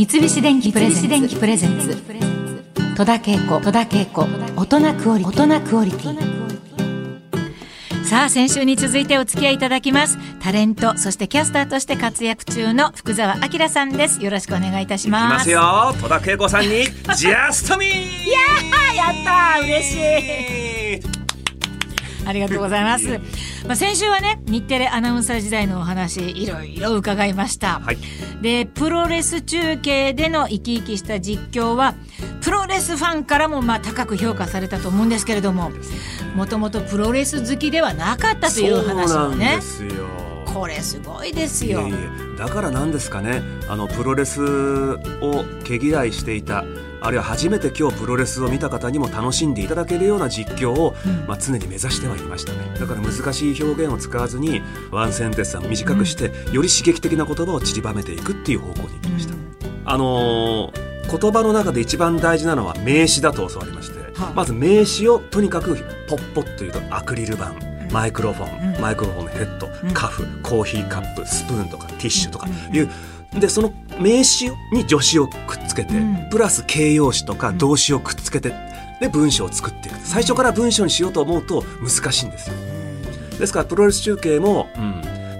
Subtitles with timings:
[0.00, 0.88] 三菱電機プレ
[1.58, 1.94] ゼンツ。
[2.96, 3.60] 戸田恵子。
[3.60, 4.26] 戸田恵子。
[4.56, 6.16] 大人クオリティ。
[8.06, 10.16] さあ先週に続いてお付き合いいただきます。
[10.40, 14.24] タレントそしてキャスターとして活躍中の福澤明さんです。
[14.24, 15.34] よろしくお願いいたしいます。
[15.34, 15.94] ますよ。
[16.00, 16.68] 戸田恵子さんに
[17.14, 17.90] ジャストミー。
[17.90, 17.92] い
[18.30, 19.96] やーやったー嬉し
[20.96, 21.02] い。
[22.26, 23.20] ありがとうございます。
[23.66, 27.80] まあ先週はね、日テレアナウンサー時代のお話、いろいろ伺いました。
[27.80, 27.98] はい
[28.40, 31.94] で、プロレス中継での生き生きした実況は、
[32.40, 35.70] プロレスファンからもまあ高く評価されたと思うんですけれども、
[36.34, 39.62] もともとプロレス好きではなかったという話そうなんもねで。
[39.62, 40.19] すよ
[40.52, 41.80] これすごいですよ。
[41.82, 43.42] いえいえだからなんですかね。
[43.68, 46.64] あのプロレスを毛嫌いしていた
[47.02, 51.26] あるいは初めて今日プロレスを見た方にも楽しんでいただけるような実況を、うん。
[51.26, 52.58] まあ、常に目指してはいましたね。
[52.78, 59.34] だから難しい表現を使わずにワンセンテンスは短くして、より刺激的な言葉を散りばめていくっていう方向に行きました、
[59.86, 64.32] あのー言葉の中で一番大事なのは名詞だと教わりまして、はい。
[64.34, 65.74] まず名詞をとにかく
[66.08, 67.52] ポッポッというとアクリル板
[67.92, 68.80] マイクロフォン、うん。
[68.80, 69.92] マイクロフォンのヘッド、うん。
[69.92, 72.48] カフコーヒーカップスプーンとかティッシュとか。
[72.72, 72.88] いう、
[73.38, 76.28] でその名詞に助詞をくっつけて、うん。
[76.30, 77.58] プラス形容詞とかうん。
[77.58, 78.54] 動詞をくっつけて
[79.00, 79.98] で文章を作っていく。
[80.04, 82.56] 最初から文章にしようと思うと難しいんですよ。
[83.38, 84.68] ですからプロレス中継も、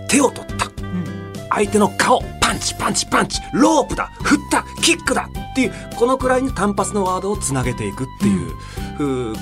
[0.09, 0.67] 手を取った。
[0.67, 1.05] うん。
[1.51, 3.41] 相手の顔パンチパンチパンチ。
[3.53, 4.11] ロープだ。
[4.23, 8.53] 振ったキックだっていうこのくらいに単発のワードをつなげていくっていう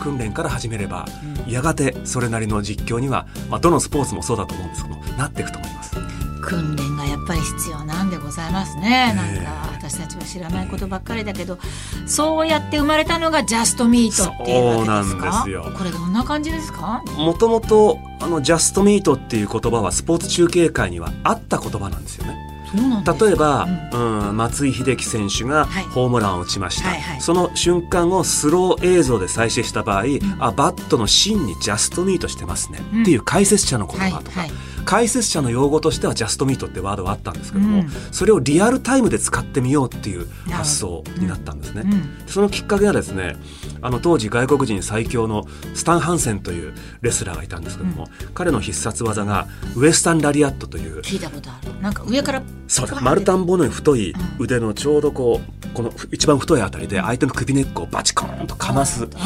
[0.00, 1.06] 訓練から始めれば、
[1.46, 5.96] やがてそれなりの実況には、まあ、どのスポーツもそうだと思うんですけどなっていくと思います。
[6.40, 9.12] 訓練がやっぱり必要なんでございますね。
[9.14, 11.58] なんええか私たちは知らないことばっかりだけど、
[12.06, 15.32] そうやって生まれたのがジャストミートっていうわけですか？
[15.42, 17.02] そうなんですよこれどんな感じですか？
[17.18, 22.47] もともとあのジャストミートっていう言葉はスポーツ中継界にはあった言葉なんですよね。
[22.74, 24.28] 例えば、うん。
[24.28, 25.84] うん、松井秀喜選手がはい。
[25.84, 27.20] ホームランを打ちました、はいはい。
[27.20, 30.04] その瞬間をスロー映像で再生した場合、
[30.38, 33.02] あバットの芯にジャストミートしてますね、うん。
[33.02, 34.50] っていう解説者の言はい葉とか、はい
[34.88, 41.82] 解説者の用語としてはジャストミートってワードがあったんですけども、うんそれをリアルタイムで使ってみようっていう発想になったんですね。
[41.84, 43.36] うんそのきっかけはですね
[43.82, 46.72] あの当時外国人最強のスタン・ハンセンという
[47.02, 51.82] レスラーがいたんですけども、彼の必殺技がウエスタン・ラリアットという聞いたことある。
[51.82, 59.18] なんか上からそうだ丸太んぼのように太いうん腕のちょうどこうこの一番太いあたりで相手の首根っこをバチコーンとかますうんうん。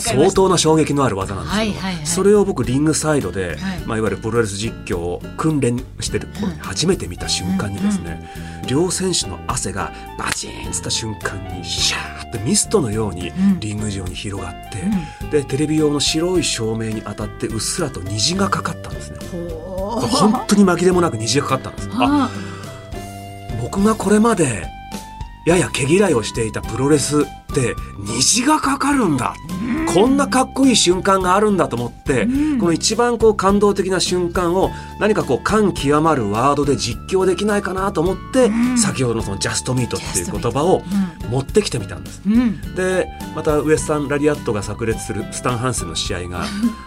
[0.00, 2.06] 相当な衝撃のある技なんですけど、はいはいはい。
[2.06, 3.80] それを僕リングサイドで、はい。
[3.86, 8.30] まあ、いわゆるプロレス実況を訓練してる頃に初めて見た瞬間にですね、
[8.66, 13.60] 両選手の汗がバチーンつった瞬間にシャーってミストのようにうん。
[13.60, 14.54] リング上に広がっ
[15.30, 19.18] て、でテレビ用の白い照明に当たってうっすらと虹がかかったんですね。
[19.30, 21.88] 本当に紛れもなく虹がかかったんです。
[23.60, 24.66] 僕がこれまで
[25.48, 29.34] やや毛嫌いをしていたプロレスって虹がかかるんだ、
[29.94, 32.58] こんなかっこいい瞬間があるんだと思って、うん。
[32.58, 38.78] この一番こう感動的な瞬間を何かこう感極まるワードで実況できないかなと思って、うん。
[38.78, 40.82] 先ほどのそのジャストミートっていう言葉を
[41.30, 42.22] 持ってきてみたんです。
[42.26, 42.32] うん。
[42.34, 46.44] うんでまたウエスタン・ラリアットが炸裂するスタン・ハンセンの試合が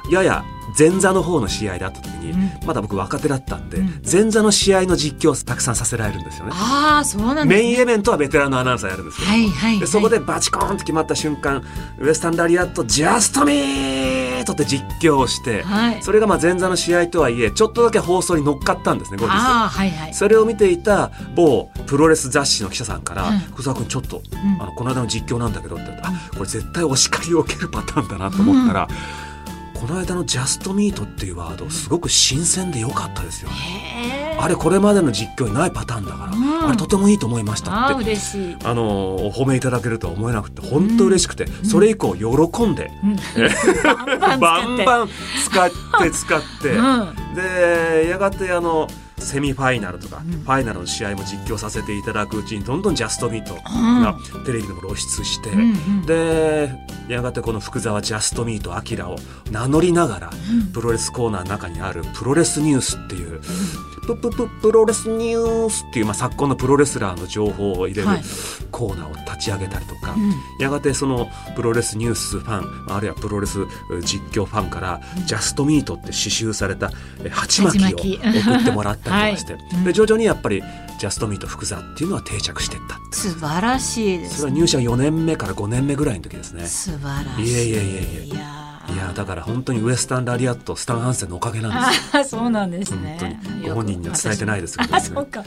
[0.09, 0.43] やや
[0.77, 2.51] 前座の方の試合だった時に、うん。
[2.65, 4.01] まだ僕若手だったんで、うん。
[4.09, 6.51] 前座の試合の実況をたくさんさせられるんですよね。
[6.53, 7.55] ああそうなんね。
[7.55, 9.79] メインイベントはベテランのアナウンサーやるんですけど、はいはいはい。
[9.79, 11.63] でそこでバチコーンって決まった瞬間
[11.99, 16.03] ウエスタン・ラリアットジャストミートって実況をして、はい。
[16.03, 19.29] それがまあ前座の試合とはいえちょっとだけ放送に乗っかったんですね後日。
[19.29, 20.13] はいはい。
[20.13, 24.21] それを見ていた某プロレス雑誌の記者さんからうん「福沢君ちょっと、ん。
[24.61, 28.89] あのこの間の実況なんだけど」って言って、あこれ絶対お叱りを受けるパターンだなと思ったら、
[29.81, 33.49] この間の「ジャストミート」っていうワードすごく新鮮でよかったですよ。
[33.49, 34.37] ね。
[34.39, 36.67] あれこれまでの実況にないパターンだから、うん。
[36.67, 37.77] あれとてもいいと思いましたって。
[38.63, 38.83] あの
[39.15, 42.91] お褒めいただけるとは思えなくて本当嬉しくて、それ以降喜んで、
[44.19, 45.09] バンババンンバン
[45.45, 45.69] 使っ
[46.03, 47.15] て使って、うん。
[47.33, 48.87] でやがてあの
[49.25, 50.21] セミファイナルとか、ん。
[50.21, 55.49] ファイナルの試合も実況させていただくうちにどんどんジャストミートがテレビでも露出して、
[56.05, 56.73] で
[57.07, 59.17] やがてこの福沢ジャストミートアキラを
[59.51, 60.29] 名乗りながら、
[60.73, 63.41] プロレスコーナーの中にあるプロレスニュースっていう、
[64.05, 68.21] ププププロレスニュースっていう、まあ、昨今のプロレスラーの情報を入れるはい。
[68.71, 70.33] コーナーを立ち上げたりとか、ん。
[70.59, 73.59] やがてそのプロレスニュースファンあるいはプロレス
[74.01, 76.91] 実況ファンから、ジャストミートって刺繍された
[77.23, 79.61] え鉢巻きを送ってもらったりとかして、はい。
[79.75, 79.83] うん。
[79.83, 80.63] で徐々にやっぱり
[80.99, 84.37] ジャストミート福沢っていうのは定着していった素晴らしいです、ね。
[84.37, 86.65] それは入社4年目から5年目ぐらいの時ですね。
[86.65, 87.51] 素晴らしい。
[87.51, 87.77] いえいえい
[88.21, 88.60] えいやー
[88.93, 92.21] いやだから本当にウエスタン・ラリアットスタン・ハンセンのおかげなんですよ。
[92.21, 93.17] あーそうなんですね。
[93.19, 93.69] 本当に。
[93.69, 94.97] ご本人には伝えてないですけど、ね。
[94.97, 95.43] あ、そうか。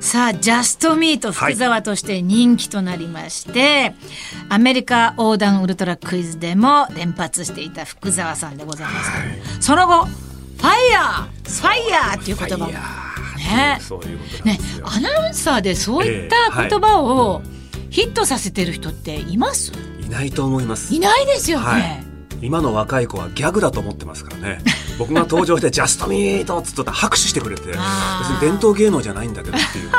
[0.00, 3.94] さあジャストミート福沢として人気となりまして、
[4.48, 9.10] アメリカ横断ウルトラクイズでも連発していた福沢さんでございます。
[9.12, 12.56] けど、その後ファイヤーファイヤーっていう言葉。
[12.58, 13.80] もねー。
[13.80, 14.60] そういうことなんね。
[14.84, 17.42] アナウンサーでそういった言葉を
[17.90, 19.72] ヒットさせてる人っています？
[20.00, 20.94] いないと思います。
[20.94, 24.62] いないですよね、はい今の若い子はギャグだと思ってますからね。
[24.98, 27.80] 僕が登場して「ジャストミート」っつったら拍手してくれて別に
[28.40, 29.90] 伝統芸能じゃないんだけどっていう。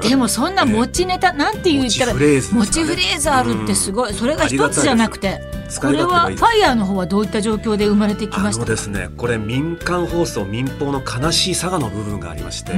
[0.08, 2.60] でもそんな持ちネタ、なんて言ったら持ちフレーズですかね。
[2.60, 5.40] 持ちフレーズあるってすごい、それが一つじゃなくて。
[5.68, 8.70] 使これはファイヤーの方はどういった状況で生まれてきましたか？
[8.70, 12.72] ですねこれ民間放送民放の悲しい佐賀の部分がありまして、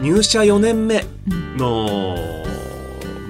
[0.00, 1.04] 入社4年目
[1.58, 2.16] の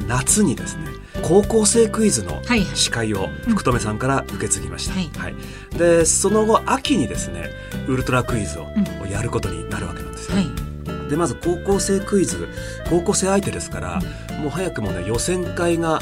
[0.07, 0.83] 夏にですね
[1.23, 5.11] 高校生クイズのはい司会を福留さんから受け継ぎました、はい。
[5.17, 5.35] はい。
[5.79, 7.51] でその後秋にですね
[7.87, 8.67] ウルトラクイズを
[9.07, 11.11] うやることになるわけなんですよ、はい。
[11.11, 12.49] でまず高校生クイズ
[12.89, 14.01] 高校生相手ですから、
[14.41, 16.01] もう早くもね予選会が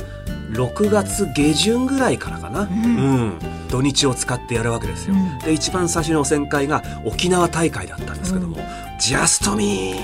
[0.52, 2.68] 6月下旬ぐらいからかな、ん。
[2.68, 2.72] う
[3.36, 3.38] ん。
[3.68, 5.38] 土日を使ってやるわけですよ、うん。
[5.40, 8.56] で一番最初の予選会が沖縄大会だったんですけども
[8.98, 9.94] 「ジャストミ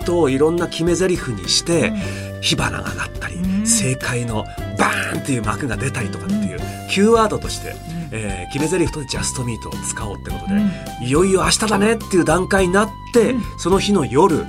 [0.00, 1.92] ー!」といろんな決め台詞にして、
[2.40, 4.44] 火花が鳴ったり、うん正解の
[4.78, 6.58] バーンっていう幕が出たりとかっていう、
[6.90, 7.74] Q ワードとして、
[8.10, 10.60] えー決め台詞とジャストミートを使おうってことで、
[11.04, 13.42] いよいよ明日だねっていう段階になって、うん。
[13.58, 14.46] その日の夜うん。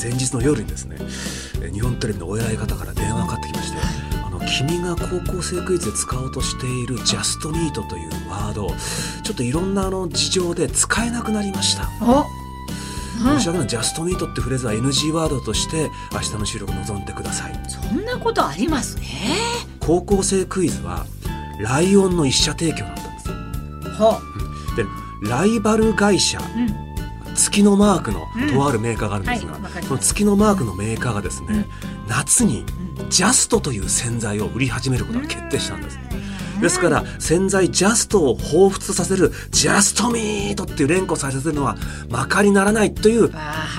[0.00, 3.78] 前日の夜にですねえー日本テレビのお偉い方から電話がかかってきまして
[4.26, 8.66] 「あの君が高校生クイズで使おうとしているジャストミートというワード
[9.22, 12.26] ちょっといろんなあの事情で使えなくなりました」お
[13.22, 17.60] 申し訳ないジャストミートってフレーズは NG ワードとして明日の収録臨んでください。
[17.68, 19.06] そんなことありますね。
[19.80, 21.06] 高校生クイズは
[21.60, 23.34] ライオンの一社提供だったんですよ。
[23.98, 24.20] ほ
[24.76, 24.84] で
[25.28, 27.34] ライバル会社う、うん。
[27.34, 28.52] 月のマークのうん。
[28.52, 29.88] とあるメーカーがあるんですが、はいわかります。
[29.88, 31.64] その月のマークのメーカーがですね、うん。
[32.08, 32.64] 夏に
[33.08, 35.98] ジャストという洗剤を売り始めることが決定したんです、
[36.62, 41.76] ですから洗剤ジャストを彷彿とさせるジャストミートっていう連呼させるのは
[42.08, 43.30] まかりならないという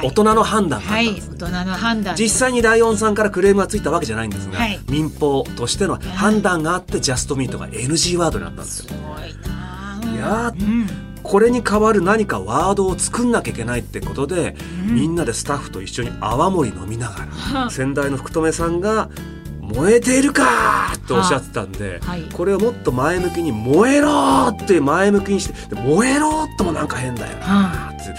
[0.04, 4.80] 大人の判断があはい大人の判断実際にライオンさんからクレームがついたわけじゃないんですが、はい。
[4.90, 8.80] 民放としての判断があってジャストミートが NG ワードになったんです。
[8.82, 10.10] よすごいなあ。
[10.14, 10.88] いやーうん。
[11.24, 14.56] これに代わる何かワードを作んなきゃいけないってことで、
[14.88, 14.96] うん。
[14.96, 17.54] みんなでスタッフと一緒に泡盛飲みながはあ。
[17.66, 19.10] ら先代の福留さんが
[19.76, 28.14] 「燃えているか!」っておっしゃってたんで、はいこれをもっと前向きに「燃えろ!」って前向きにして「で燃えろ!」ともなんか変だよなって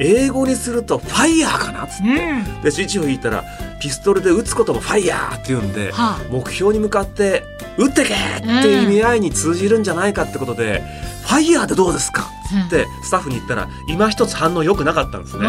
[0.00, 3.44] 英語にすると「ファイヤーかなっつって、うんでスイッチを引いたら
[3.80, 7.44] ピストルで撃つことも「ファイヤー!」って言うんで、はあ目標に向かって
[7.78, 10.82] 撃ってけっていう意味合いに通じるんじゃないかってことで
[11.26, 12.26] 「ファイヤーでどうですか?」
[12.60, 15.46] ってスタッフに言ったら今一つ反応良くなかったんですね。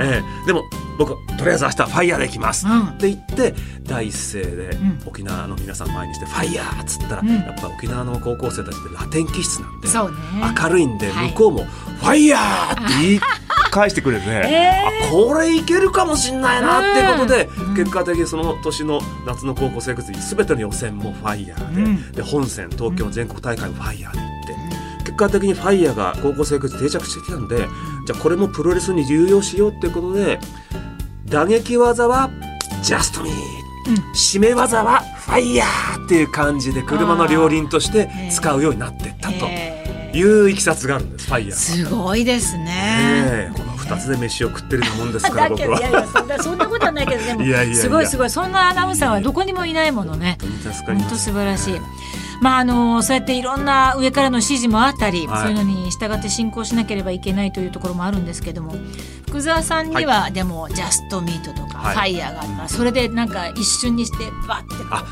[0.00, 0.46] ええ。
[0.46, 0.62] でも
[0.98, 2.82] 僕とりあえず明日はファイヤーで行きます、うん。
[2.88, 3.54] って言って
[3.84, 5.00] 第一声でん。
[5.06, 7.28] 沖縄の皆さん前にして「ファイヤー!」っつったら、うん。
[7.34, 9.88] やっぱ沖縄の高校生たちってラテン気質なんで
[10.62, 11.28] 明るいんではい。
[11.30, 11.64] 向こうも
[12.00, 13.20] 「ファイヤー!」って言い
[13.70, 14.44] 返してくれて、
[15.12, 17.74] これいけるかもしんないなっていうことで、うん。
[17.76, 22.12] 結果的にその年の夏の高校生活に全ての予選もファイヤーで,、うん。
[22.12, 24.18] で本戦東京全国大会もファイヤーで
[25.20, 27.68] 果的にファイヤーが高校生活定着してきたんで、
[28.06, 30.38] じゃあこれもプロレスに流用しようっていうことで
[31.26, 32.30] 打撃技は
[32.82, 33.34] ジャストミー、
[34.14, 41.56] 締め技はファイヤーっていう感じで車の両輪として使うようになっていったとえいういきさつがあるんですファイヤーは。
[41.56, 42.72] すごいですね。
[43.30, 45.82] ええこの2つで飯を食ってるようなもんですから 僕はい。
[45.82, 50.38] やいやそんなそんなことはないけどでも いやいやいやすごいすごいそんなアナウンサーはどこにもいないものね。
[50.86, 51.80] 本当素晴らしい。
[52.40, 55.42] まああのそうやっていろんな上からの指示もあったり、はい。
[55.42, 58.74] そういうのに従って進行しなければいけないというところもあるんですけども
[59.28, 61.94] 福沢さんには、でもジャストミートとか、はい。
[61.94, 64.74] ファイヤーがあるからそれでなんか一瞬にしてバッて。
[64.90, 65.04] あ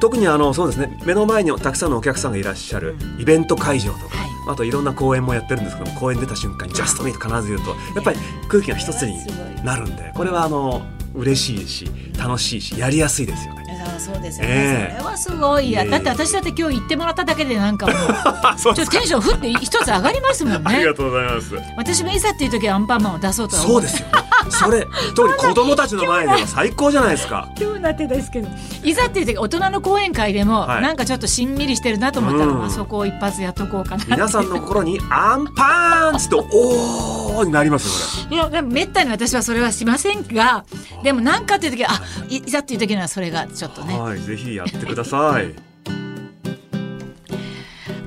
[0.00, 0.98] 特にあのそうですね。
[1.04, 4.30] 目の前にたくさんのお客さんがいらっしゃるイベント会場とか、はい。
[4.48, 9.18] あといろんな公演もやってるんですけども公演出た瞬間に「ジャストミート必ず言うとやっぱり空気が一つに
[9.62, 10.82] なるんでこれはあの
[11.14, 13.59] 嬉しいし楽しいしやりやすいですよね。
[13.82, 14.96] あそうですよね、ええ。
[14.98, 15.84] それはすごいや。
[15.84, 17.96] だって私だって今日言ってもらっただけでなんかもう
[18.56, 20.62] ちょっとテンションふって一つ上がりますもんね。
[20.64, 21.54] ありがとうございます。
[21.76, 24.08] 私もいざっていう時はアンパンマンを出そうとは思そうですよ。
[24.50, 27.48] それ特に子供たちの前では最高じゃないですか。
[27.58, 28.48] 今日なってですけど
[28.82, 40.64] いざっていう時大人の講演会でも、はいなんかちょっとしんみりしてるなと思ったら、うんまあ、そこを一発やっとこうかな皆さんの心にアンパンチとおーになりますよこいやでもめったに私はそれはしませんが
[41.02, 43.88] でも何かっていう時はあいいざっていう時にはそれがちょっとれ。
[43.88, 45.69] ねはいぜひやってください。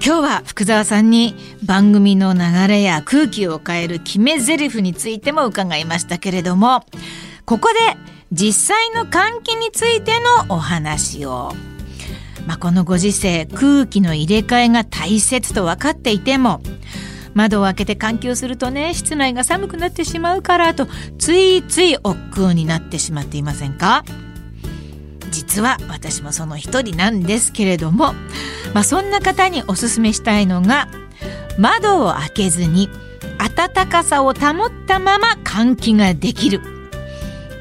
[0.05, 1.33] 今日は福沢さんに
[1.65, 6.83] 番組の流れや空気を変える決め台詞についても伺いましたけれども
[7.45, 7.79] ここで
[8.29, 10.11] 実際の換気について
[10.49, 11.53] のお話を。
[12.45, 16.61] まあ、このご時世空気の入れ替えが大切と分かっていても
[17.33, 20.85] 窓を開けて換気をするとね室内が寒くなってしまうからと
[21.17, 22.17] ついつい億
[22.47, 24.03] 劫になってしまっていませんか？
[25.33, 28.13] 実は私もその一人なんですけれども、
[28.73, 30.87] まあ、そんな方におすすめしたいのが
[31.57, 32.89] 窓を開けずに
[33.37, 36.61] 暖かさを保ったまま換気ができる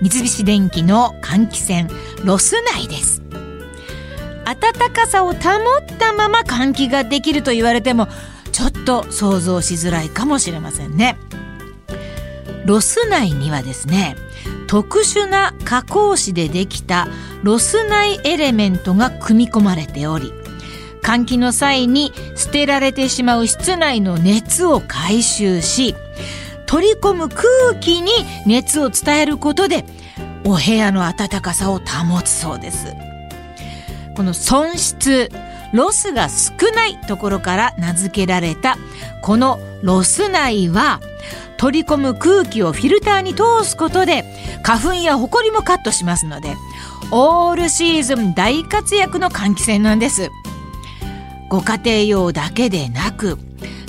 [0.02, 1.93] 三菱電機の換気扇
[2.25, 3.23] ロスナイです。
[4.45, 5.38] 暖かさを保っ
[5.99, 8.09] たまま換気ができると言われても
[8.50, 11.17] ちょっと想像しづらいかもしれませんね。
[12.64, 14.16] ロスナイにはですね
[14.66, 17.09] 特殊な加工紙でできた
[17.42, 20.33] ロスナイエレメントが組み込まれており
[21.02, 25.95] 換気の際に捨てられてしまう室内の熱を回収し
[26.66, 27.47] 取り込む空
[27.81, 28.12] 気に
[28.47, 29.85] 熱を伝えることで
[30.45, 32.95] お部屋の暖かさを保つそうです。
[34.16, 35.31] この損失
[35.73, 38.76] ロスが少ないところから名付けられた
[39.23, 41.00] このロスナイは
[41.62, 44.25] 取り込む空気をフィルターに通すことで
[44.64, 46.57] 花粉やホコリもカットしますので
[47.12, 50.28] オールシーズン大活躍の換気扇なんです。
[51.49, 53.38] ご家庭用だけでなく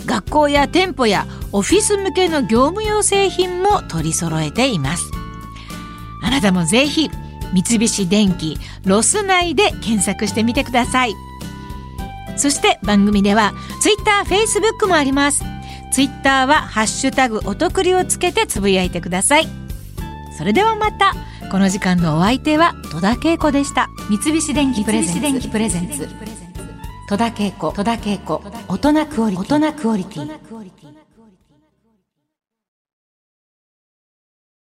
[0.05, 5.09] 学校や店舗やオフィス向けの業務用製品も取り揃えています。
[6.21, 7.09] あなたもぜひ
[7.53, 11.15] 三菱電機ロス内で検索してみてください。
[12.37, 13.51] そして番組では
[13.81, 15.52] ツイッター、フェイスブックもあります。
[15.93, 19.47] ツイッターはハッシュタグお得りをつけてつぶやいてください。
[20.35, 21.13] それではまた
[21.51, 23.89] この時間のお相手は戸田恵子でした。
[24.09, 26.09] 三菱電機プレゼンツ。
[27.07, 27.71] 戸田恵子。
[27.73, 28.41] 戸田恵子。
[28.67, 30.27] 大人クオリティ